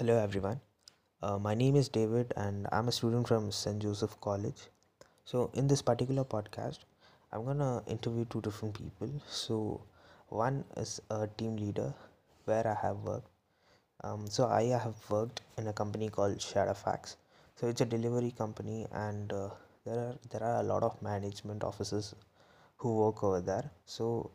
Hello, 0.00 0.16
everyone. 0.16 0.58
Uh, 1.22 1.38
my 1.38 1.54
name 1.54 1.76
is 1.76 1.90
David, 1.90 2.32
and 2.34 2.66
I'm 2.72 2.88
a 2.88 2.92
student 2.98 3.28
from 3.28 3.52
St. 3.52 3.78
Joseph 3.82 4.18
College. 4.22 4.62
So, 5.26 5.50
in 5.52 5.66
this 5.66 5.82
particular 5.82 6.24
podcast, 6.24 6.78
I'm 7.30 7.44
gonna 7.44 7.82
interview 7.86 8.24
two 8.24 8.40
different 8.40 8.72
people. 8.78 9.10
So, 9.28 9.82
one 10.30 10.64
is 10.78 11.02
a 11.10 11.26
team 11.26 11.58
leader 11.58 11.92
where 12.46 12.66
I 12.66 12.74
have 12.86 12.96
worked. 13.10 13.28
Um, 14.02 14.26
so, 14.26 14.46
I 14.46 14.62
have 14.86 14.96
worked 15.10 15.42
in 15.58 15.66
a 15.66 15.74
company 15.74 16.08
called 16.08 16.38
Shadowfax. 16.38 17.16
So, 17.56 17.68
it's 17.68 17.82
a 17.82 17.84
delivery 17.84 18.30
company, 18.30 18.86
and 18.92 19.30
uh, 19.34 19.50
there 19.84 19.98
are 19.98 20.14
there 20.30 20.42
are 20.42 20.60
a 20.60 20.68
lot 20.72 20.82
of 20.82 21.00
management 21.02 21.62
officers 21.62 22.14
who 22.78 22.96
work 23.04 23.22
over 23.22 23.42
there. 23.42 23.70
So, 23.84 24.30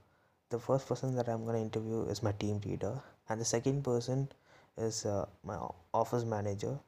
the 0.49 0.59
first 0.59 0.87
person 0.87 1.15
that 1.15 1.27
I'm 1.27 1.43
gonna 1.43 1.67
interview 1.69 2.03
is 2.03 2.21
my 2.21 2.33
team 2.33 2.61
leader, 2.63 2.95
and 3.29 3.41
the 3.41 3.53
second 3.57 3.83
person 3.83 4.27
is 4.77 5.05
uh, 5.05 5.25
my 5.43 5.57
office 5.93 6.25
manager. 6.25 6.79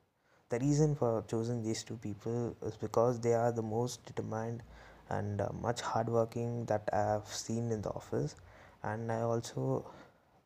The 0.49 0.59
reason 0.59 0.95
for 0.95 1.23
choosing 1.27 1.63
these 1.63 1.83
two 1.83 1.97
people 1.97 2.55
is 2.65 2.75
because 2.77 3.19
they 3.19 3.33
are 3.33 3.51
the 3.51 3.61
most 3.61 4.05
determined 4.05 4.63
and 5.09 5.41
uh, 5.41 5.49
much 5.61 5.81
hardworking 5.81 6.65
that 6.65 6.89
I 6.93 6.97
have 6.97 7.27
seen 7.27 7.71
in 7.71 7.81
the 7.81 7.89
office, 7.89 8.35
and 8.83 9.11
I 9.11 9.21
also 9.21 9.85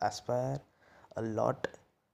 aspire 0.01 0.59
a 1.17 1.21
lot 1.21 1.67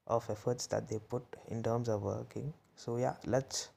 of 0.07 0.29
efforts 0.29 0.67
that 0.67 0.87
they 0.87 0.99
put 0.99 1.23
in 1.49 1.63
terms 1.63 1.89
of 1.89 2.03
working. 2.03 2.53
So 2.75 2.97
yeah, 2.97 3.15
let's 3.25 3.69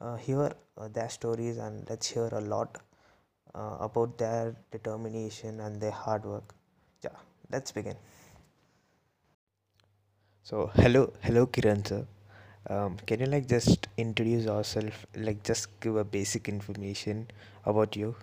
uh, 0.00 0.16
hear 0.16 0.52
uh, 0.78 0.88
their 0.88 1.08
stories 1.08 1.58
and 1.58 1.88
let's 1.88 2.08
hear 2.08 2.28
a 2.32 2.40
lot 2.40 2.78
uh, 3.54 3.76
about 3.80 4.18
their 4.18 4.56
determination 4.70 5.60
and 5.60 5.80
their 5.80 5.90
hard 5.90 6.24
work. 6.24 6.54
Yeah, 7.02 7.16
let's 7.50 7.72
begin. 7.72 7.96
So 10.48 10.70
hello, 10.74 11.10
hello 11.22 11.46
Kiran 11.46 11.86
sir. 11.88 12.06
Um, 12.68 12.98
can 13.06 13.20
you 13.20 13.24
like 13.24 13.46
just 13.48 13.86
introduce 13.96 14.44
yourself, 14.44 15.06
like 15.16 15.42
just 15.42 15.68
give 15.80 15.96
a 15.96 16.04
basic 16.04 16.50
information 16.50 17.28
about 17.64 17.96
you? 17.96 18.14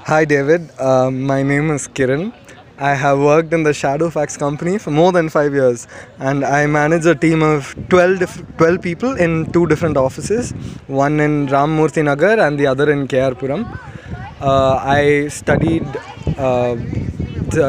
Hi 0.00 0.24
David, 0.24 0.68
um, 0.80 1.22
my 1.22 1.44
name 1.44 1.70
is 1.70 1.86
Kiran. 1.86 2.32
I 2.76 2.94
have 2.94 3.20
worked 3.20 3.52
in 3.52 3.62
the 3.62 3.70
Shadowfax 3.70 4.36
company 4.36 4.78
for 4.78 4.90
more 4.90 5.12
than 5.12 5.28
five 5.28 5.54
years, 5.54 5.86
and 6.18 6.44
I 6.44 6.66
manage 6.66 7.06
a 7.06 7.14
team 7.14 7.40
of 7.40 7.72
12, 7.88 8.18
diff- 8.18 8.42
12 8.56 8.82
people 8.82 9.16
in 9.16 9.52
two 9.52 9.68
different 9.68 9.96
offices, 9.96 10.50
one 10.88 11.20
in 11.20 11.46
Rammurthy 11.46 12.02
Nagar 12.02 12.40
and 12.40 12.58
the 12.58 12.66
other 12.66 12.90
in 12.90 13.06
KR 13.06 13.34
Puram. 13.42 13.64
Uh, 14.40 14.74
I 14.82 15.28
studied 15.28 15.86
uh, 16.36 16.74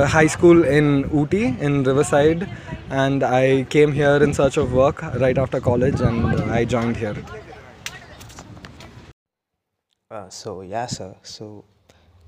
high 0.07 0.27
school 0.27 0.63
in 0.63 1.03
Ooty 1.09 1.59
in 1.59 1.83
Riverside, 1.83 2.49
and 2.89 3.23
I 3.23 3.63
came 3.69 3.91
here 3.91 4.17
in 4.23 4.33
search 4.33 4.57
of 4.57 4.73
work 4.73 5.01
right 5.01 5.37
after 5.37 5.59
college, 5.59 6.01
and 6.01 6.25
uh, 6.25 6.45
I 6.45 6.65
joined 6.65 6.97
here. 6.97 7.15
Uh, 10.11 10.29
so 10.29 10.61
yeah, 10.61 10.85
sir. 10.85 11.15
So 11.23 11.65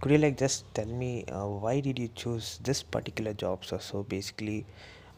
could 0.01 0.11
you 0.11 0.17
like 0.17 0.37
just 0.37 0.73
tell 0.73 0.85
me 0.87 1.25
uh, 1.25 1.45
why 1.45 1.79
did 1.79 1.99
you 1.99 2.07
choose 2.09 2.59
this 2.63 2.83
particular 2.83 3.33
job, 3.33 3.65
sir? 3.65 3.79
So 3.79 4.03
basically, 4.03 4.65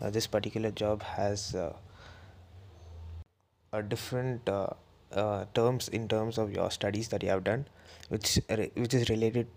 uh, 0.01 0.09
this 0.09 0.27
particular 0.27 0.71
job 0.71 1.03
has 1.03 1.55
uh, 1.55 1.73
a 3.73 3.81
different 3.81 4.47
uh, 4.49 5.45
terms 5.53 5.87
in 5.89 6.07
terms 6.07 6.37
of 6.37 6.53
your 6.53 6.69
studies 6.69 7.07
that 7.09 7.23
you 7.23 7.29
have 7.29 7.43
done, 7.43 7.65
which 8.09 8.39
which 8.75 8.93
is 8.93 9.09
related 9.09 9.47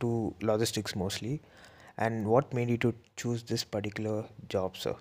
to 0.00 0.34
logistics 0.42 0.96
mostly. 0.96 1.40
And 1.96 2.26
what 2.26 2.52
made 2.54 2.70
you 2.70 2.76
to 2.78 2.94
choose 3.16 3.42
this 3.42 3.64
particular 3.64 4.24
job, 4.48 4.76
sir? 4.76 4.94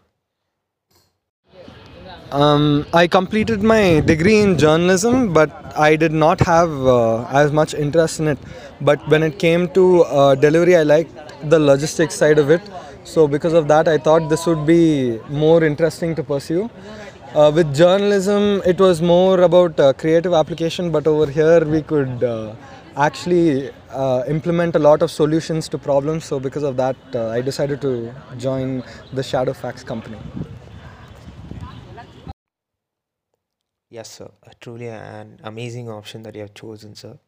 Um, 2.31 2.85
I 2.93 3.07
completed 3.07 3.63
my 3.63 4.01
degree 4.01 4.39
in 4.39 4.57
journalism, 4.57 5.31
but 5.31 5.49
I 5.77 5.95
did 5.95 6.11
not 6.11 6.41
have 6.41 6.69
uh, 6.85 7.25
as 7.27 7.53
much 7.53 7.73
interest 7.73 8.19
in 8.19 8.27
it. 8.27 8.37
But 8.81 9.07
when 9.07 9.23
it 9.23 9.39
came 9.39 9.69
to 9.69 10.03
uh, 10.03 10.35
delivery, 10.35 10.75
I 10.75 10.83
liked 10.83 11.15
the 11.49 11.57
logistics 11.57 12.15
side 12.15 12.37
of 12.37 12.49
it. 12.49 12.61
So 13.05 13.29
because 13.29 13.53
of 13.53 13.69
that, 13.69 13.87
I 13.87 13.97
thought 13.97 14.27
this 14.27 14.45
would 14.45 14.65
be 14.65 15.19
more 15.29 15.63
interesting 15.63 16.15
to 16.15 16.23
pursue. 16.23 16.69
Uh, 17.33 17.49
with 17.55 17.73
journalism, 17.73 18.61
it 18.65 18.77
was 18.77 19.01
more 19.01 19.41
about 19.41 19.79
uh, 19.79 19.93
creative 19.93 20.33
application, 20.33 20.91
but 20.91 21.07
over 21.07 21.31
here 21.31 21.63
we 21.63 21.81
could 21.81 22.25
uh, 22.25 22.53
actually 22.97 23.71
uh, 23.91 24.23
implement 24.27 24.75
a 24.75 24.79
lot 24.79 25.01
of 25.01 25.11
solutions 25.11 25.69
to 25.69 25.77
problems. 25.77 26.25
So 26.25 26.41
because 26.41 26.63
of 26.63 26.75
that, 26.75 26.97
I 27.15 27.39
decided 27.39 27.79
to 27.81 28.13
join 28.37 28.83
the 29.13 29.21
Shadowfax 29.21 29.85
company. 29.85 30.17
Yes, 33.89 34.09
sir. 34.09 34.31
Truly 34.61 34.87
an 34.87 35.41
amazing 35.43 35.89
option 35.89 36.23
that 36.23 36.35
you 36.35 36.41
have 36.41 36.53
chosen, 36.53 36.95
sir. 36.95 37.19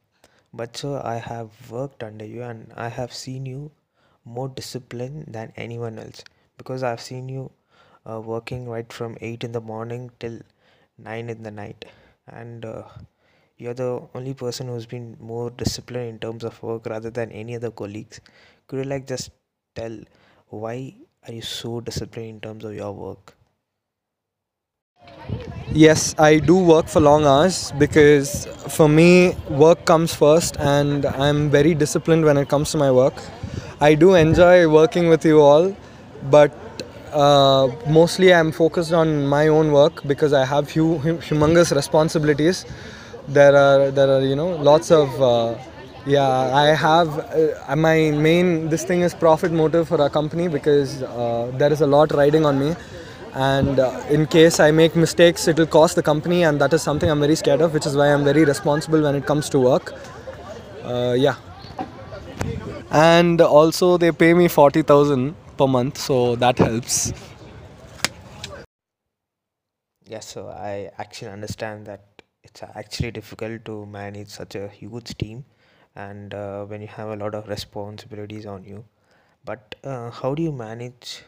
But 0.54 0.78
sir, 0.78 1.02
I 1.04 1.16
have 1.18 1.72
worked 1.72 2.04
under 2.04 2.26
you 2.26 2.44
and 2.44 2.72
I 2.76 2.90
have 2.90 3.14
seen 3.14 3.46
you 3.46 3.72
more 4.26 4.50
disciplined 4.50 5.28
than 5.34 5.54
anyone 5.58 6.00
else 6.00 6.24
because 6.58 6.84
I've 6.84 7.02
seen 7.02 7.30
you 7.30 7.52
uh, 8.10 8.22
working 8.22 8.70
right 8.70 8.92
from 8.94 9.18
8 9.22 9.44
in 9.44 9.52
the 9.54 9.62
morning 9.62 10.12
till 10.20 10.40
9 10.98 11.30
in 11.30 11.44
the 11.44 11.52
night 11.52 11.86
and 12.28 12.66
uh, 12.66 12.84
you're 13.58 13.74
the 13.74 14.08
only 14.16 14.34
person 14.36 14.68
who's 14.68 14.86
been 14.86 15.18
more 15.20 15.50
disciplined 15.52 16.10
in 16.10 16.20
terms 16.20 16.44
of 16.46 16.62
work 16.64 16.86
rather 16.88 17.10
than 17.10 17.32
any 17.32 17.56
other 17.56 17.72
colleagues. 17.72 18.22
Could 18.68 18.80
you 18.80 18.86
like 18.86 19.08
just 19.08 19.32
tell 19.76 20.00
why 20.50 20.96
are 21.28 21.34
you 21.34 21.42
so 21.42 21.82
disciplined 21.82 22.30
in 22.30 22.42
terms 22.42 22.66
of 22.66 22.76
your 22.76 22.94
work? 22.94 23.36
Yes, 25.72 26.16
I 26.18 26.38
do 26.40 26.56
work 26.58 26.88
for 26.88 27.00
long 27.00 27.26
hours 27.26 27.72
because 27.78 28.46
for 28.78 28.90
me, 28.90 29.36
work 29.50 29.86
comes 29.86 30.14
first, 30.16 30.58
and 30.60 31.06
I'm 31.06 31.50
very 31.50 31.74
disciplined 31.76 32.26
when 32.26 32.38
it 32.38 32.50
comes 32.50 32.72
to 32.72 32.78
my 32.78 32.92
work. 32.92 33.14
I 33.80 33.94
do 33.94 34.16
enjoy 34.16 34.68
working 34.68 35.10
with 35.10 35.26
you 35.26 35.42
all, 35.42 35.76
but 36.32 36.52
uh, 37.14 37.68
mostly 37.88 38.34
I'm 38.34 38.52
focused 38.52 38.94
on 38.94 39.28
my 39.28 39.48
own 39.48 39.72
work 39.72 40.02
because 40.08 40.34
I 40.34 40.44
have 40.46 40.72
hu- 40.72 40.98
humongous 41.00 41.76
responsibilities. 41.76 42.66
There 43.28 43.56
are 43.56 43.92
there 43.92 44.10
are 44.10 44.22
you 44.22 44.36
know 44.36 44.50
lots 44.56 44.90
of 44.92 45.22
uh, 45.22 45.56
yeah 46.08 46.28
I 46.64 46.68
have 46.74 47.10
uh, 47.20 47.76
my 47.76 48.10
main 48.12 48.70
this 48.70 48.84
thing 48.84 49.02
is 49.02 49.14
profit 49.14 49.52
motive 49.52 49.88
for 49.88 50.02
our 50.02 50.10
company 50.10 50.48
because 50.48 51.04
uh, 51.04 51.52
there 51.58 51.72
is 51.72 51.82
a 51.82 51.88
lot 51.88 52.12
riding 52.12 52.44
on 52.46 52.58
me 52.60 52.76
and 53.34 53.80
uh, 53.80 54.02
in 54.10 54.26
case 54.28 54.60
I 54.60 54.72
make 54.72 54.96
mistakes, 54.96 55.48
it 55.48 55.58
will 55.58 55.68
cost 55.68 55.96
the 55.96 56.04
company, 56.04 56.44
and 56.44 56.60
that 56.62 56.74
is 56.74 56.82
something 56.82 57.10
I'm 57.10 57.20
very 57.20 57.36
scared 57.36 57.62
of, 57.62 57.74
which 57.74 57.86
is 57.86 57.96
why 57.96 58.14
I'm 58.14 58.24
very 58.24 58.46
responsible 58.46 59.02
when 59.02 59.16
it 59.16 59.26
comes 59.26 59.50
to 59.50 59.60
work. 59.60 59.94
Uh, 60.84 61.16
yeah, 61.18 61.36
and 62.92 63.42
also 63.42 63.98
they 63.98 64.12
pay 64.12 64.34
me 64.34 64.48
forty 64.48 64.82
thousand 64.82 65.36
per 65.58 65.68
month, 65.68 65.98
so 65.98 66.36
that 66.36 66.58
helps. 66.58 67.14
Yes, 70.06 70.28
so 70.28 70.48
I 70.48 70.90
actually 70.98 71.32
understand 71.32 71.86
that 71.86 72.24
it's 72.44 72.64
actually 72.64 73.12
difficult 73.12 73.66
to 73.66 73.86
manage 73.86 74.30
such 74.30 74.56
a 74.56 74.68
huge 74.68 75.16
team 75.18 75.46
and 75.96 76.34
uh, 76.34 76.66
when 76.66 76.82
you 76.82 76.88
have 76.88 77.10
a 77.10 77.16
lot 77.16 77.36
of 77.36 77.48
responsibilities 77.48 78.46
on 78.46 78.64
you. 78.64 78.86
But 79.46 79.76
uh, 79.84 80.10
how 80.10 80.34
do 80.34 80.42
you 80.42 80.52
manage 80.52 81.24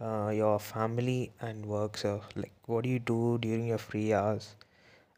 uh, 0.00 0.30
your 0.34 0.58
family 0.58 1.32
and 1.40 1.66
work, 1.66 1.96
sir? 1.96 2.20
Like, 2.34 2.52
what 2.66 2.84
do 2.84 2.90
you 2.90 2.98
do 2.98 3.38
during 3.38 3.66
your 3.66 3.78
free 3.78 4.12
hours? 4.12 4.54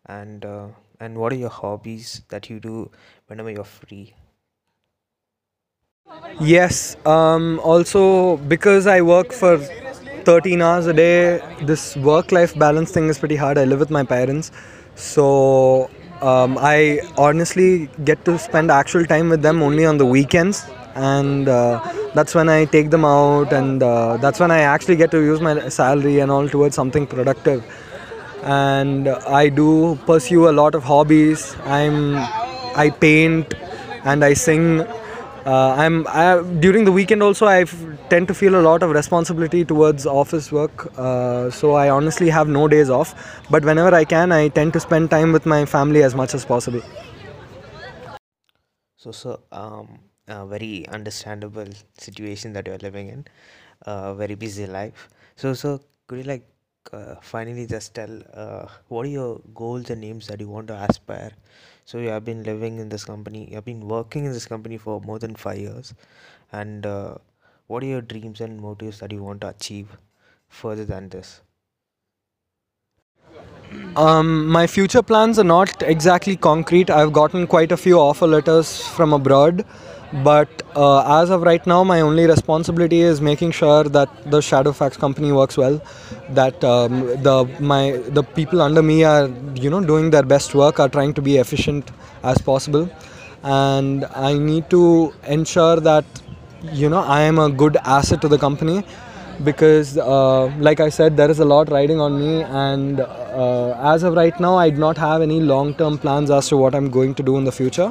And 0.07 0.45
uh, 0.45 0.69
and 1.01 1.19
what 1.19 1.33
are 1.33 1.37
your 1.37 1.51
hobbies 1.51 2.23
that 2.29 2.51
you 2.51 2.61
do 2.61 2.91
whenever 3.29 3.51
you're 3.51 3.65
free? 3.65 4.15
Yes. 6.41 6.97
Um, 7.07 7.61
also, 7.63 8.37
because 8.37 8.87
I 8.87 9.01
work 9.03 9.33
for 9.33 9.59
13 10.25 10.63
hours 10.63 10.87
a 10.87 10.93
day, 10.93 11.41
this 11.63 11.97
work-life 11.97 12.57
balance 12.59 12.91
thing 12.91 13.09
is 13.09 13.19
pretty 13.19 13.37
hard. 13.37 13.59
I 13.59 13.65
live 13.65 13.81
with 13.81 13.91
my 13.91 14.03
parents, 14.05 14.51
so 14.95 15.91
um, 16.21 16.59
I 16.61 17.01
honestly 17.17 17.89
get 18.05 18.25
to 18.25 18.39
spend 18.39 18.71
actual 18.71 19.05
time 19.05 19.29
with 19.29 19.43
them 19.43 19.63
only 19.63 19.85
on 19.87 19.99
the 19.99 20.07
weekends, 20.07 20.65
and 20.95 21.49
uh, 21.49 21.81
that's 22.15 22.35
when 22.35 22.49
I 22.49 22.65
take 22.65 22.91
them 22.91 23.05
out, 23.05 23.53
and 23.53 23.83
uh, 23.83 24.17
that's 24.19 24.41
when 24.41 24.51
I 24.51 24.61
actually 24.61 24.97
get 24.97 25.11
to 25.13 25.21
use 25.21 25.41
my 25.41 25.69
salary 25.69 26.19
and 26.21 26.31
all 26.31 26.49
towards 26.49 26.75
something 26.75 27.07
productive. 27.07 27.65
And 28.43 29.09
I 29.09 29.49
do 29.49 29.97
pursue 30.07 30.49
a 30.49 30.53
lot 30.53 30.75
of 30.75 30.83
hobbies. 30.83 31.57
I'm 31.65 32.17
I 32.75 32.91
paint 32.91 33.55
and 34.05 34.25
I 34.25 34.35
sing. 34.35 34.81
Uh, 35.45 35.75
I'm 35.77 36.07
I, 36.09 36.43
during 36.61 36.85
the 36.85 36.93
weekend 36.93 37.23
also. 37.23 37.47
I 37.47 37.65
tend 38.09 38.29
to 38.29 38.35
feel 38.35 38.57
a 38.57 38.63
lot 38.63 38.83
of 38.83 38.91
responsibility 38.91 39.65
towards 39.65 40.07
office 40.07 40.51
work. 40.53 40.93
Uh, 40.99 41.51
so 41.51 41.75
I 41.75 41.89
honestly 41.91 42.31
have 42.31 42.49
no 42.49 42.67
days 42.69 42.91
off. 42.91 43.15
But 43.51 43.65
whenever 43.65 43.95
I 43.95 44.05
can, 44.05 44.33
I 44.33 44.49
tend 44.49 44.73
to 44.75 44.81
spend 44.81 45.11
time 45.11 45.33
with 45.33 45.47
my 45.47 45.65
family 45.65 46.03
as 46.03 46.15
much 46.15 46.35
as 46.35 46.45
possible. 46.45 46.83
So, 48.97 49.11
sir, 49.11 49.37
um, 49.51 49.99
a 50.29 50.47
very 50.47 50.87
understandable 50.89 51.69
situation 51.99 52.53
that 52.53 52.67
you're 52.67 52.79
living 52.79 53.09
in, 53.09 53.27
a 53.83 54.15
very 54.15 54.35
busy 54.35 54.67
life. 54.67 55.09
So, 55.37 55.55
sir, 55.55 55.81
could 56.07 56.19
you 56.19 56.25
like 56.25 56.47
uh, 56.93 57.15
finally 57.21 57.67
just 57.67 57.95
tell 57.95 58.21
uh, 58.35 58.67
what 58.89 59.07
are 59.07 59.09
your 59.09 59.41
goals 59.55 59.91
and 59.91 60.05
aims 60.05 60.27
that 60.27 60.41
you 60.41 60.49
want 60.49 60.67
to 60.69 60.75
aspire. 60.75 61.33
So 61.85 61.99
you 61.99 62.09
have 62.09 62.25
been 62.25 62.43
living 62.43 62.79
in 62.79 62.89
this 62.89 63.05
company, 63.05 63.49
you 63.49 63.57
have 63.57 63.65
been 63.65 63.87
working 63.87 64.25
in 64.25 64.33
this 64.33 64.47
company 64.47 64.79
for 64.79 65.01
more 65.01 65.19
than 65.19 65.35
five 65.35 65.59
years, 65.59 65.95
and 66.53 66.87
uh, 66.87 67.15
what 67.67 67.83
are 67.83 67.87
your 67.87 68.03
dreams 68.03 68.41
and 68.41 68.61
motives 68.61 69.01
that 69.01 69.13
you 69.13 69.23
want 69.23 69.41
to 69.41 69.49
achieve 69.49 69.89
further 70.49 70.85
than 70.85 71.09
this? 71.09 71.41
Um, 73.97 74.47
my 74.47 74.67
future 74.67 75.03
plans 75.03 75.39
are 75.39 75.45
not 75.45 75.83
exactly 75.83 76.37
concrete. 76.37 76.91
I've 76.91 77.13
gotten 77.13 77.47
quite 77.47 77.73
a 77.73 77.77
few 77.77 77.99
offer 77.99 78.27
letters 78.27 78.87
from 78.87 79.13
abroad, 79.13 79.65
but 80.13 80.49
uh, 80.77 81.21
as 81.23 81.31
of 81.31 81.43
right 81.43 81.67
now, 81.67 81.83
my 81.85 82.01
only 82.01 82.27
responsibility 82.27 83.01
is 83.01 83.21
making 83.21 83.53
sure 83.53 83.85
that 83.85 84.09
the 84.31 84.41
Shadowfax 84.41 84.99
company 84.99 85.33
works 85.33 85.57
well, 85.57 85.81
that 86.31 86.63
um, 86.63 87.01
the 87.23 87.49
my 87.61 87.93
the 88.11 88.23
people 88.23 88.61
under 88.61 88.83
me 88.83 89.05
are 89.05 89.29
you 89.55 89.71
know 89.71 89.81
doing 89.81 90.11
their 90.11 90.23
best 90.23 90.55
work, 90.55 90.79
are 90.79 90.89
trying 90.89 91.15
to 91.15 91.23
be 91.23 91.39
efficient 91.39 91.91
as 92.23 92.39
possible, 92.39 92.91
and 93.43 94.05
I 94.15 94.35
need 94.35 94.69
to 94.71 95.15
ensure 95.27 95.77
that 95.77 96.05
you 96.73 96.91
know 96.91 97.01
I 97.01 97.23
am 97.23 97.39
a 97.39 97.49
good 97.49 97.79
asset 97.79 98.21
to 98.23 98.29
the 98.29 98.39
company 98.39 98.85
because 99.45 99.97
uh, 99.99 100.45
like 100.59 100.79
i 100.79 100.89
said 100.89 101.17
there 101.17 101.31
is 101.31 101.39
a 101.41 101.45
lot 101.45 101.71
riding 101.71 102.01
on 102.01 102.19
me. 102.21 102.43
And 102.43 103.01
uh, 103.01 103.93
as 103.95 104.03
of 104.03 104.15
right 104.15 104.39
now 104.39 104.57
i 104.57 104.71
do 104.71 104.77
not 104.77 104.97
have 104.99 105.23
any 105.23 105.41
long 105.41 105.75
term 105.75 105.99
plans 105.99 106.31
as 106.31 106.49
to 106.49 106.57
what 106.57 106.75
i'm 106.75 106.91
going 106.91 107.15
to 107.15 107.23
do 107.23 107.39
in 107.39 107.45
the 107.45 107.53
future 107.53 107.91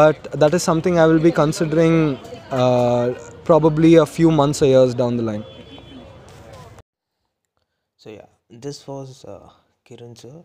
but 0.00 0.30
that 0.42 0.54
is 0.54 0.62
something 0.62 0.98
i 0.98 1.06
will 1.06 1.18
be 1.28 1.32
considering 1.32 2.16
uh, 2.50 3.12
probably 3.44 3.94
a 3.96 4.06
few 4.06 4.30
months 4.30 4.62
or 4.62 4.66
years 4.66 4.94
down 4.94 5.16
the 5.16 5.22
line 5.30 5.44
So 7.96 8.10
yeah, 8.10 8.26
this 8.50 8.86
was 8.86 9.24
uh, 9.24 9.48
Kiran 9.86 10.16
sir 10.18 10.44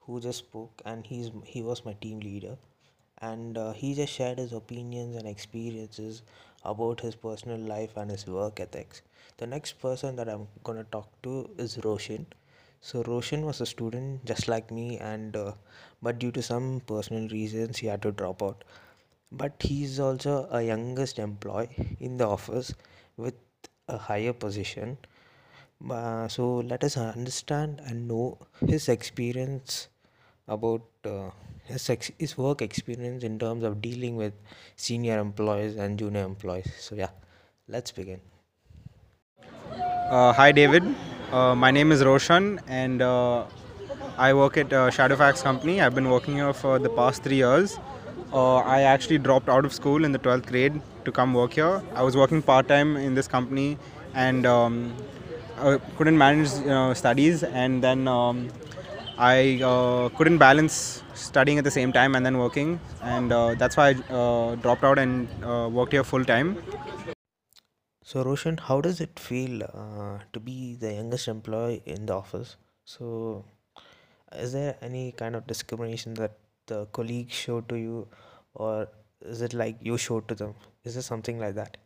who 0.00 0.20
just 0.20 0.38
spoke, 0.38 0.80
and 0.84 1.04
he's 1.06 1.30
he 1.44 1.62
was 1.62 1.84
my 1.84 1.94
team 1.94 2.20
leader, 2.20 2.56
and 3.18 3.58
uh, 3.58 3.72
he 3.72 3.94
just 3.94 4.12
shared 4.12 4.38
his 4.38 4.52
opinions 4.52 5.16
and 5.16 5.26
experiences 5.26 6.22
about 6.64 7.00
his 7.00 7.16
personal 7.16 7.58
life 7.58 7.96
and 7.96 8.10
his 8.10 8.26
work 8.26 8.60
ethics. 8.60 9.02
The 9.38 9.46
next 9.46 9.80
person 9.80 10.16
that 10.16 10.28
I'm 10.28 10.46
gonna 10.62 10.84
talk 10.84 11.10
to 11.22 11.50
is 11.58 11.78
Roshan. 11.84 12.26
So 12.80 13.02
Roshan 13.02 13.44
was 13.44 13.60
a 13.60 13.66
student 13.66 14.24
just 14.24 14.46
like 14.48 14.70
me, 14.70 14.98
and 14.98 15.36
uh, 15.36 15.52
but 16.02 16.18
due 16.18 16.30
to 16.32 16.42
some 16.42 16.80
personal 16.86 17.28
reasons, 17.28 17.78
he 17.78 17.86
had 17.88 18.02
to 18.02 18.12
drop 18.12 18.42
out. 18.42 18.64
But 19.30 19.62
he 19.62 19.84
is 19.84 20.00
also 20.00 20.48
a 20.50 20.62
youngest 20.62 21.18
employee 21.18 21.96
in 22.00 22.16
the 22.16 22.26
office 22.26 22.74
with 23.16 23.34
a 23.88 23.98
higher 23.98 24.32
position 24.32 24.98
uh, 25.90 26.26
so 26.26 26.56
let 26.56 26.82
us 26.82 26.96
understand 26.96 27.80
and 27.86 28.08
know 28.08 28.38
his 28.66 28.88
experience 28.88 29.88
about 30.48 30.82
uh, 31.04 31.30
his 31.64 31.88
ex- 31.88 32.10
his 32.18 32.36
work 32.36 32.62
experience 32.62 33.22
in 33.22 33.38
terms 33.38 33.62
of 33.62 33.80
dealing 33.80 34.16
with 34.16 34.32
senior 34.76 35.18
employees 35.20 35.76
and 35.76 35.98
junior 35.98 36.24
employees. 36.24 36.72
So 36.80 36.96
yeah, 36.96 37.10
let's 37.68 37.92
begin. 37.92 38.20
Uh, 40.10 40.32
hi, 40.32 40.50
David. 40.50 40.82
Uh, 41.30 41.54
my 41.54 41.70
name 41.70 41.92
is 41.92 42.02
Roshan, 42.02 42.60
and 42.66 43.02
uh, 43.02 43.44
I 44.16 44.32
work 44.34 44.56
at 44.56 44.72
uh, 44.72 44.90
Shadowfax 44.90 45.42
Company. 45.42 45.80
I've 45.80 45.94
been 45.94 46.10
working 46.10 46.34
here 46.34 46.52
for 46.52 46.78
the 46.78 46.88
past 46.88 47.22
three 47.22 47.36
years. 47.36 47.78
Uh, 48.32 48.56
I 48.56 48.82
actually 48.82 49.18
dropped 49.18 49.48
out 49.48 49.64
of 49.64 49.72
school 49.72 50.04
in 50.04 50.12
the 50.12 50.18
12th 50.18 50.46
grade 50.46 50.80
to 51.04 51.12
come 51.12 51.32
work 51.32 51.54
here. 51.54 51.82
I 51.94 52.02
was 52.02 52.16
working 52.16 52.42
part 52.42 52.68
time 52.68 52.96
in 52.96 53.14
this 53.14 53.26
company 53.26 53.78
and 54.14 54.44
um, 54.44 54.94
I 55.58 55.78
couldn't 55.96 56.16
manage 56.16 56.48
studies, 56.96 57.42
and 57.42 57.82
then 57.82 58.06
um, 58.06 58.48
I 59.18 59.60
uh, 59.62 60.08
couldn't 60.10 60.38
balance 60.38 61.02
studying 61.14 61.58
at 61.58 61.64
the 61.64 61.70
same 61.70 61.92
time 61.92 62.14
and 62.14 62.24
then 62.24 62.38
working, 62.38 62.78
and 63.02 63.32
uh, 63.32 63.54
that's 63.54 63.76
why 63.76 63.88
I 63.88 64.12
uh, 64.12 64.54
dropped 64.56 64.84
out 64.84 64.98
and 64.98 65.28
uh, 65.42 65.68
worked 65.70 65.92
here 65.92 66.04
full 66.04 66.24
time. 66.24 66.62
So 68.04 68.22
Roshan, 68.22 68.58
how 68.58 68.80
does 68.80 69.00
it 69.00 69.18
feel 69.18 69.60
to 70.32 70.40
be 70.40 70.76
the 70.76 70.92
youngest 70.94 71.28
employee 71.28 71.82
in 71.84 72.06
the 72.06 72.14
office? 72.14 72.56
So 72.84 73.44
is 74.32 74.52
there 74.52 74.76
any 74.80 75.12
kind 75.12 75.34
of 75.34 75.46
discrimination 75.46 76.14
that 76.14 76.38
the 76.68 76.86
colleagues 76.86 77.34
show 77.34 77.60
to 77.72 77.76
you, 77.76 78.06
or 78.54 78.88
is 79.22 79.42
it 79.42 79.54
like 79.54 79.76
you 79.80 79.98
show 79.98 80.20
to 80.20 80.34
them? 80.34 80.54
Is 80.84 80.94
there 80.94 81.02
something 81.02 81.38
like 81.38 81.54
that? 81.56 81.76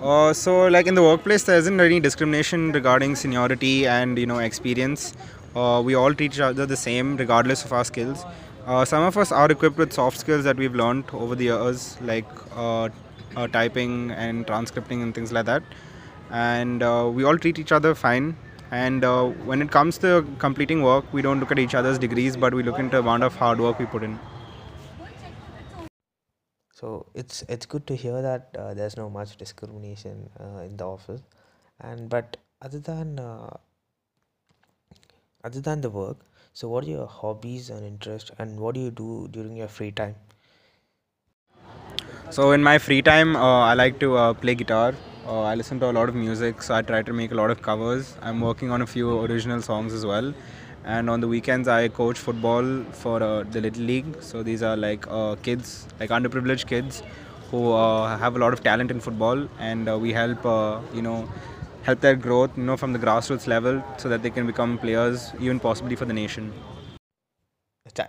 Uh, 0.00 0.32
so, 0.32 0.66
like 0.68 0.86
in 0.86 0.94
the 0.94 1.02
workplace, 1.02 1.44
there 1.44 1.58
isn't 1.58 1.80
any 1.80 2.00
discrimination 2.00 2.72
regarding 2.72 3.16
seniority 3.16 3.86
and 3.86 4.18
you 4.18 4.26
know 4.26 4.38
experience. 4.38 5.14
Uh, 5.56 5.80
we 5.84 5.94
all 5.94 6.14
treat 6.14 6.32
each 6.32 6.40
other 6.40 6.66
the 6.66 6.76
same, 6.76 7.16
regardless 7.16 7.64
of 7.64 7.72
our 7.72 7.84
skills. 7.84 8.24
Uh, 8.66 8.84
some 8.84 9.02
of 9.02 9.16
us 9.18 9.30
are 9.30 9.50
equipped 9.50 9.76
with 9.76 9.92
soft 9.92 10.18
skills 10.18 10.44
that 10.44 10.56
we've 10.56 10.74
learned 10.74 11.04
over 11.12 11.34
the 11.34 11.44
years, 11.44 11.96
like 12.00 12.26
uh, 12.56 12.88
uh, 13.36 13.46
typing 13.48 14.10
and 14.12 14.46
transcripting 14.46 15.02
and 15.02 15.14
things 15.14 15.32
like 15.32 15.46
that. 15.46 15.62
And 16.30 16.82
uh, 16.82 17.10
we 17.12 17.24
all 17.24 17.38
treat 17.38 17.58
each 17.58 17.72
other 17.72 17.94
fine. 17.94 18.36
And 18.70 19.04
uh, 19.04 19.26
when 19.50 19.62
it 19.62 19.70
comes 19.70 19.98
to 19.98 20.26
completing 20.38 20.82
work, 20.82 21.04
we 21.12 21.22
don't 21.22 21.40
look 21.40 21.52
at 21.52 21.58
each 21.58 21.74
other's 21.74 21.98
degrees, 21.98 22.36
but 22.36 22.54
we 22.54 22.62
look 22.62 22.78
into 22.78 22.96
the 22.96 23.00
amount 23.00 23.22
of 23.22 23.36
hard 23.36 23.60
work 23.60 23.78
we 23.78 23.86
put 23.86 24.02
in. 24.02 24.18
So 26.72 27.06
it's 27.14 27.42
it's 27.48 27.66
good 27.66 27.86
to 27.86 27.96
hear 27.96 28.20
that 28.20 28.56
uh, 28.58 28.74
there's 28.74 28.96
no 28.96 29.08
much 29.08 29.36
discrimination 29.36 30.28
uh, 30.40 30.62
in 30.62 30.76
the 30.76 30.84
office, 30.84 31.22
and 31.80 32.10
but 32.10 32.36
other 32.60 32.80
than 32.80 33.18
uh, 33.18 33.56
other 35.44 35.60
than 35.60 35.80
the 35.80 35.88
work, 35.88 36.18
so 36.52 36.68
what 36.68 36.84
are 36.84 36.90
your 36.90 37.06
hobbies 37.06 37.70
and 37.70 37.86
interests, 37.86 38.30
and 38.38 38.58
what 38.58 38.74
do 38.74 38.80
you 38.80 38.90
do 38.90 39.28
during 39.30 39.56
your 39.56 39.68
free 39.68 39.92
time? 39.92 40.16
So 42.30 42.50
in 42.50 42.62
my 42.62 42.78
free 42.78 43.02
time, 43.02 43.36
uh, 43.36 43.60
I 43.60 43.74
like 43.74 43.98
to 44.00 44.16
uh, 44.16 44.34
play 44.34 44.54
guitar. 44.54 44.94
Uh, 45.26 45.40
I 45.40 45.54
listen 45.54 45.80
to 45.80 45.88
a 45.88 45.92
lot 45.92 46.10
of 46.10 46.14
music, 46.14 46.60
so 46.60 46.74
I 46.74 46.82
try 46.82 47.00
to 47.00 47.12
make 47.14 47.32
a 47.32 47.34
lot 47.34 47.50
of 47.50 47.62
covers. 47.62 48.14
I'm 48.20 48.42
working 48.42 48.70
on 48.70 48.82
a 48.82 48.86
few 48.86 49.20
original 49.20 49.62
songs 49.62 49.94
as 49.94 50.04
well. 50.04 50.34
And 50.84 51.08
on 51.08 51.22
the 51.22 51.28
weekends, 51.28 51.66
I 51.66 51.88
coach 51.88 52.18
football 52.18 52.84
for 52.92 53.22
uh, 53.22 53.44
the 53.44 53.62
Little 53.62 53.84
League. 53.84 54.20
So 54.20 54.42
these 54.42 54.62
are 54.62 54.76
like 54.76 55.06
uh, 55.08 55.36
kids, 55.36 55.86
like 55.98 56.10
underprivileged 56.10 56.66
kids, 56.66 57.02
who 57.50 57.72
uh, 57.72 58.18
have 58.18 58.36
a 58.36 58.38
lot 58.38 58.52
of 58.52 58.62
talent 58.62 58.90
in 58.90 59.00
football, 59.00 59.48
and 59.58 59.88
uh, 59.88 59.98
we 59.98 60.12
help, 60.12 60.44
uh, 60.44 60.80
you 60.92 61.00
know, 61.00 61.26
help 61.84 62.00
their 62.00 62.16
growth, 62.16 62.50
you 62.58 62.64
know, 62.64 62.76
from 62.76 62.92
the 62.92 62.98
grassroots 62.98 63.46
level, 63.46 63.82
so 63.96 64.10
that 64.10 64.22
they 64.22 64.28
can 64.30 64.46
become 64.46 64.76
players, 64.76 65.32
even 65.40 65.58
possibly 65.58 65.96
for 65.96 66.04
the 66.04 66.12
nation. 66.12 66.52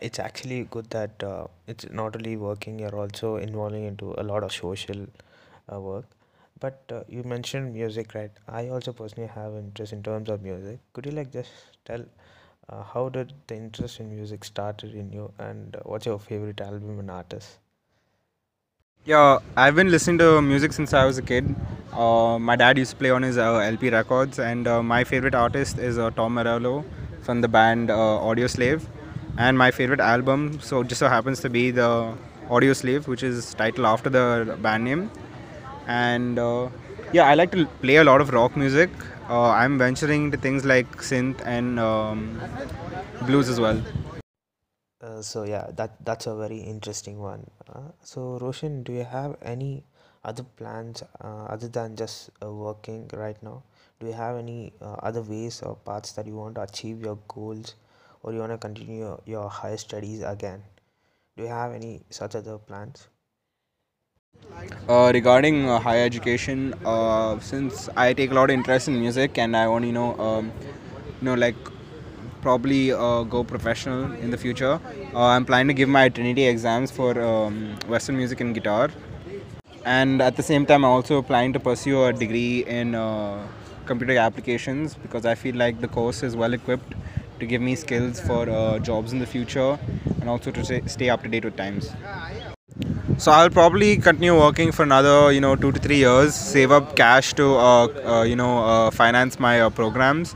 It's, 0.01 0.20
actually 0.20 0.66
good 0.66 0.90
that 0.90 1.24
it's 1.68 1.86
not 1.92 2.18
only 2.18 2.36
working, 2.36 2.80
you're 2.80 2.96
also 2.96 3.38
involving 3.38 3.86
into 3.86 4.13
a 4.18 4.24
lot 4.24 4.44
of 4.44 4.51
social 4.51 5.08
work. 5.70 6.06
But 6.60 6.84
uh, 6.92 7.04
you 7.08 7.24
mentioned 7.24 7.74
music, 7.74 8.14
right? 8.14 8.32
I 8.48 8.68
also 8.70 8.92
personally 8.94 9.30
have 9.30 9.54
interest 9.56 9.94
in 9.94 10.04
terms 10.04 10.30
of 10.30 10.42
music. 10.42 10.80
Could 10.94 11.06
you 11.06 11.12
like 11.12 11.32
just 11.32 11.52
tell 11.86 12.04
uh, 12.70 12.84
how 12.84 13.10
did 13.10 13.34
the 13.48 13.56
interest 13.56 14.00
in 14.00 14.10
music 14.10 14.44
started 14.44 14.94
in 14.96 15.12
you, 15.14 15.32
and 15.40 15.76
uh, 15.76 15.80
what's 15.84 16.06
your 16.06 16.20
favorite 16.20 16.62
album 16.62 17.00
and 17.00 17.12
artist? 17.12 17.60
Yeah, 19.06 19.40
I've 19.56 19.76
been 19.76 19.92
listening 19.92 20.18
to 20.20 20.42
music 20.42 20.74
since 20.74 20.94
I 20.94 21.06
was 21.06 21.18
a 21.18 21.22
kid. 21.22 21.56
Uh, 21.94 22.38
my 22.40 22.56
dad 22.56 22.78
used 22.78 22.92
to 22.92 22.98
play 22.98 23.12
on 23.12 23.22
his 23.24 23.38
uh, 23.38 23.58
LP 23.58 23.90
records, 23.90 24.40
and 24.40 24.68
uh, 24.68 24.82
my 24.84 25.04
favorite 25.04 25.36
artist 25.36 25.78
is 25.78 25.98
Tom 26.16 26.34
Morello 26.36 26.84
from 27.22 27.42
the 27.42 27.48
band 27.48 27.90
Audioslave. 27.90 28.86
And 29.38 29.58
my 29.58 29.72
favorite 29.72 30.00
album, 30.00 30.60
so 30.60 30.84
just 30.84 31.00
so 31.00 31.08
happens 31.10 31.40
to 31.42 31.50
be 31.50 31.72
the 31.72 32.16
Audioslave, 32.50 33.08
which 33.08 33.24
is 33.24 33.54
titled 33.54 33.86
after 33.86 34.10
the 34.10 34.58
band 34.62 34.84
name. 34.86 35.12
And 35.88 36.39
uh, 36.39 36.70
yeah, 37.13 37.25
I 37.25 37.36
like 37.36 37.51
to 37.51 37.65
play 37.82 37.98
a 37.98 38.04
lot 38.04 38.22
of 38.22 38.30
rock 38.30 38.58
music. 38.58 38.89
Uh, 39.30 39.50
I'm 39.50 39.77
venturing 39.77 40.25
into 40.25 40.38
things 40.38 40.65
like 40.65 40.89
synth 40.98 41.42
and 41.46 41.80
um, 41.80 42.39
blues 43.22 43.50
as 43.50 43.60
well. 43.60 43.82
Uh, 45.01 45.22
so 45.22 45.44
yeah, 45.44 45.68
that 45.75 46.04
that's 46.06 46.27
a 46.27 46.36
very 46.36 46.58
interesting 46.58 47.20
one. 47.20 47.46
Uh, 47.70 47.92
so 48.01 48.38
Roshan, 48.39 48.84
do 48.84 48.92
you 48.94 49.04
have 49.04 49.36
any 49.42 49.84
other 50.24 50.44
plans 50.44 51.04
uh, 51.22 51.46
other 51.46 51.68
than 51.68 51.96
just 51.96 52.30
uh, 52.44 52.51
working 52.51 53.10
right 53.13 53.42
now? 53.44 53.63
Do 54.00 54.08
you 54.08 54.13
have 54.13 54.38
any 54.38 54.74
other 54.82 55.22
ways 55.22 55.62
or 55.62 55.75
paths 55.75 56.12
that 56.13 56.27
you 56.27 56.36
want 56.36 56.56
to 56.56 56.62
achieve 56.63 57.01
your 57.01 57.18
goals, 57.27 57.75
or 58.24 58.34
you 58.34 58.39
want 58.39 58.51
to 58.51 58.58
continue 58.58 59.00
your, 59.00 59.22
your 59.25 59.50
higher 59.50 59.77
studies 59.77 60.22
again? 60.22 60.63
Do 61.38 61.44
you 61.44 61.50
have 61.50 61.72
any 61.72 62.01
such 62.10 62.36
other 62.36 62.58
plans? 62.58 63.08
Uh, 64.88 65.12
regarding 65.13 65.68
uh, 65.68 65.80
higher 65.80 66.06
education, 66.06 66.74
uh, 66.86 67.39
since 67.39 67.89
I 67.96 68.13
take 68.13 68.32
a 68.32 68.34
lot 68.34 68.50
of 68.50 68.54
interest 68.54 68.88
in 68.88 69.00
music 69.00 69.38
and 69.38 69.56
I 69.58 69.68
want 69.68 69.86
you 69.86 69.92
know, 69.92 70.18
um, 70.20 70.51
you 71.20 71.25
know, 71.25 71.34
like 71.34 71.56
probably 72.42 72.92
uh, 72.92 73.24
go 73.24 73.44
professional 73.44 74.12
in 74.13 74.30
the 74.32 74.38
future. 74.38 74.80
Uh, 75.13 75.20
I'm 75.25 75.46
planning 75.46 75.68
to 75.70 75.74
give 75.74 75.89
my 75.89 76.10
Trinity 76.10 76.46
exams 76.46 76.92
for 76.92 77.20
um, 77.22 77.75
Western 77.88 78.18
music 78.18 78.39
and 78.42 78.54
guitar, 78.54 78.92
and 79.86 80.22
at 80.22 80.36
the 80.36 80.44
same 80.44 80.65
time, 80.65 80.86
I'm 80.86 80.92
also 80.92 81.22
planning 81.22 81.54
to 81.54 81.60
pursue 81.60 82.04
a 82.06 82.13
degree 82.13 82.65
in 82.65 82.96
uh, 82.96 83.48
computer 83.86 84.18
applications 84.18 84.96
because 84.96 85.25
I 85.25 85.36
feel 85.36 85.56
like 85.56 85.82
the 85.82 85.88
course 85.88 86.24
is 86.24 86.36
well 86.36 86.54
equipped 86.54 86.94
to 87.39 87.46
give 87.46 87.62
me 87.62 87.75
skills 87.75 88.20
for 88.20 88.46
jobs 88.80 89.13
in 89.13 89.20
the 89.20 89.25
future 89.27 89.77
and 90.22 90.30
also 90.30 90.51
to 90.51 90.89
stay 90.89 91.10
up 91.10 91.24
to 91.24 91.30
date 91.30 91.46
with 91.46 91.58
times. 91.58 91.92
So 93.18 93.32
I'll 93.32 93.50
probably 93.50 93.98
continue 93.98 94.38
working 94.38 94.72
for 94.72 94.84
another, 94.84 95.32
you 95.32 95.42
know, 95.42 95.56
two 95.56 95.72
to 95.72 95.80
three 95.80 95.98
years, 95.98 96.36
save 96.36 96.72
up 96.72 96.96
cash 96.96 97.34
to, 97.36 97.56
uh, 97.56 97.88
uh, 97.88 98.24
you 98.24 98.36
know, 98.36 98.64
uh, 98.64 98.92
finance 98.92 99.40
my 99.40 99.62
uh, 99.62 99.70
programs, 99.70 100.36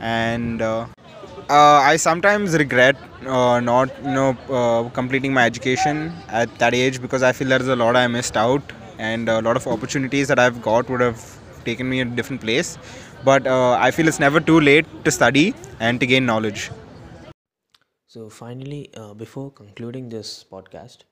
and 0.00 0.60
uh, 0.60 0.86
I 1.48 1.96
sometimes 1.96 2.54
regret 2.54 2.96
not, 3.22 3.90
you 4.04 4.10
know, 4.10 4.90
completing 4.92 5.32
my 5.32 5.44
education 5.46 6.12
at 6.28 6.52
that 6.58 6.74
age 6.74 7.00
because 7.00 7.22
I 7.22 7.32
feel 7.32 7.48
there's 7.48 7.68
a 7.68 7.76
lot 7.76 7.96
I 7.96 8.06
missed 8.08 8.36
out, 8.36 8.62
and 8.98 9.28
a 9.28 9.40
lot 9.40 9.56
of 9.56 9.66
opportunities 9.66 10.28
that 10.28 10.38
I've 10.38 10.60
got 10.60 10.90
would 10.90 11.00
have 11.00 11.24
taken 11.64 11.88
me 11.88 12.00
a 12.00 12.04
different 12.04 12.42
place. 12.42 12.76
But 13.24 13.46
I 13.46 13.90
feel 13.92 14.08
it's 14.08 14.20
never 14.20 14.40
too 14.40 14.60
late 14.60 14.86
to 15.04 15.10
study 15.10 15.54
and 15.80 16.00
to 16.00 16.06
gain 16.06 16.26
knowledge. 16.26 16.70
So, 18.08 18.28
finally, 18.28 18.90
uh, 18.94 19.14
before 19.14 19.50
concluding 19.52 20.08
this 20.08 20.44
podcast, 20.50 21.04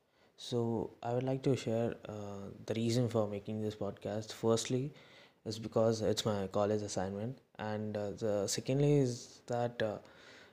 so 0.44 0.90
I 1.02 1.12
would 1.14 1.22
like 1.22 1.42
to 1.44 1.56
share 1.56 1.94
uh, 2.08 2.48
the 2.66 2.74
reason 2.74 3.08
for 3.08 3.26
making 3.28 3.62
this 3.62 3.74
podcast. 3.74 4.32
Firstly, 4.32 4.92
is 5.46 5.58
because 5.58 6.00
it's 6.02 6.24
my 6.26 6.46
college 6.48 6.82
assignment, 6.82 7.38
and 7.58 7.96
uh, 7.96 8.10
the 8.12 8.46
secondly 8.46 8.92
is 8.98 9.40
that 9.46 9.82
uh, 9.82 9.96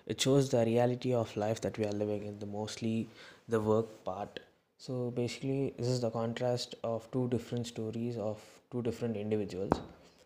it 0.06 0.20
shows 0.22 0.50
the 0.50 0.64
reality 0.66 1.14
of 1.14 1.36
life 1.38 1.62
that 1.62 1.78
we 1.78 1.86
are 1.86 1.92
living 2.04 2.24
in, 2.26 2.40
the 2.40 2.46
mostly 2.46 3.08
the 3.50 3.60
work 3.60 3.92
part. 4.06 4.40
So 4.78 5.12
basically, 5.12 5.74
this 5.78 5.88
is 5.88 6.02
the 6.02 6.10
contrast 6.10 6.76
of 6.84 7.10
two 7.12 7.28
different 7.30 7.68
stories 7.68 8.18
of 8.18 8.42
two 8.72 8.82
different 8.82 9.18
individuals. 9.18 9.74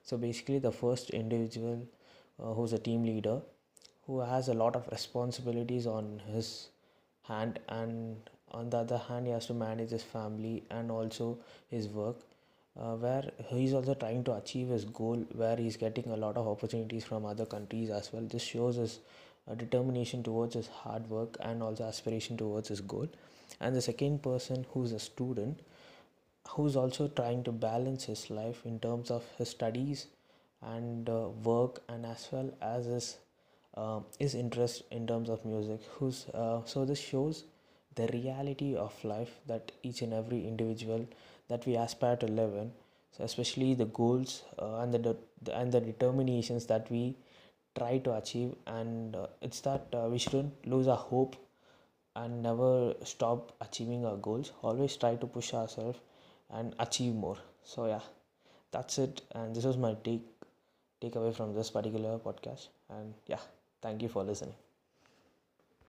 So 0.03 0.17
basically, 0.17 0.59
the 0.59 0.71
first 0.71 1.09
individual 1.09 1.81
uh, 2.41 2.53
who's 2.53 2.73
a 2.73 2.79
team 2.79 3.03
leader 3.03 3.41
who 4.07 4.19
has 4.19 4.47
a 4.47 4.53
lot 4.53 4.75
of 4.75 4.87
responsibilities 4.91 5.87
on 5.87 6.21
his 6.27 6.69
hand 7.23 7.59
and 7.69 8.29
on 8.51 8.69
the 8.69 8.77
other 8.77 8.97
hand 8.97 9.25
he 9.27 9.33
has 9.33 9.45
to 9.47 9.53
manage 9.53 9.89
his 9.89 10.03
family 10.03 10.63
and 10.69 10.91
also 10.91 11.37
his 11.69 11.87
work 11.87 12.17
uh, 12.79 12.95
where 12.95 13.31
he's 13.47 13.73
also 13.73 13.93
trying 13.93 14.23
to 14.23 14.33
achieve 14.33 14.69
his 14.69 14.85
goal 14.85 15.25
where 15.33 15.55
he's 15.55 15.77
getting 15.77 16.11
a 16.11 16.17
lot 16.17 16.37
of 16.37 16.47
opportunities 16.47 17.03
from 17.03 17.25
other 17.25 17.45
countries 17.45 17.89
as 17.89 18.11
well. 18.11 18.23
This 18.23 18.43
shows 18.43 18.75
his 18.75 18.99
uh, 19.49 19.55
determination 19.55 20.23
towards 20.23 20.55
his 20.55 20.67
hard 20.67 21.09
work 21.09 21.37
and 21.39 21.63
also 21.63 21.85
aspiration 21.85 22.35
towards 22.37 22.69
his 22.69 22.81
goal. 22.81 23.07
And 23.61 23.75
the 23.75 23.81
second 23.81 24.21
person 24.21 24.65
who's 24.73 24.91
a 24.91 24.99
student 24.99 25.61
who's 26.49 26.75
also 26.75 27.07
trying 27.07 27.43
to 27.43 27.51
balance 27.51 28.03
his 28.05 28.29
life 28.29 28.65
in 28.65 28.79
terms 28.79 29.09
of 29.09 29.23
his 29.37 29.49
studies 29.49 30.07
and 30.61 31.09
uh, 31.09 31.29
work 31.43 31.81
and 31.89 32.05
as 32.05 32.27
well 32.31 32.51
as 32.61 32.85
his 32.85 33.17
uh, 33.75 33.99
his 34.19 34.35
interest 34.35 34.83
in 34.91 35.05
terms 35.05 35.29
of 35.29 35.43
music 35.43 35.81
who's 35.95 36.27
uh, 36.33 36.61
so 36.65 36.85
this 36.85 36.99
shows 36.99 37.43
the 37.95 38.07
reality 38.07 38.75
of 38.75 38.93
life 39.03 39.39
that 39.47 39.71
each 39.83 40.01
and 40.01 40.13
every 40.13 40.47
individual 40.47 41.07
that 41.47 41.65
we 41.65 41.75
aspire 41.75 42.15
to 42.15 42.27
live 42.27 42.53
in 42.53 42.71
so 43.11 43.23
especially 43.23 43.73
the 43.73 43.85
goals 43.85 44.43
uh, 44.59 44.79
and 44.79 44.93
the 44.93 45.15
and 45.53 45.71
the 45.71 45.79
determinations 45.79 46.65
that 46.65 46.89
we 46.91 47.15
try 47.77 47.97
to 47.99 48.15
achieve. 48.15 48.55
And 48.67 49.15
uh, 49.15 49.27
it's 49.41 49.61
that 49.61 49.87
uh, 49.93 50.07
we 50.09 50.17
shouldn't 50.17 50.67
lose 50.67 50.87
our 50.87 50.97
hope 50.97 51.35
and 52.15 52.41
never 52.41 52.93
stop 53.03 53.53
achieving 53.61 54.05
our 54.05 54.17
goals. 54.17 54.51
Always 54.61 54.95
try 54.97 55.15
to 55.15 55.27
push 55.27 55.53
ourselves 55.53 55.99
and 56.49 56.75
achieve 56.79 57.13
more. 57.13 57.37
So 57.63 57.87
yeah 57.87 58.01
that's 58.71 58.97
it. 58.97 59.21
And 59.33 59.55
this 59.55 59.63
was 59.63 59.77
my 59.77 59.95
take 60.03 60.25
takeaway 61.01 61.33
from 61.35 61.53
this 61.53 61.69
particular 61.69 62.17
podcast. 62.19 62.67
And 62.89 63.13
yeah 63.27 63.43
thank 63.81 64.01
you 64.01 64.09
for 64.09 64.23
listening 64.23 64.64